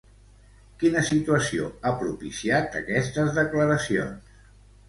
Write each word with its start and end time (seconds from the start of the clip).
Quina 0.83 1.03
situació 1.09 1.69
ha 1.73 1.93
propiciat 2.01 2.79
aquestes 2.83 3.33
declaracions? 3.39 4.35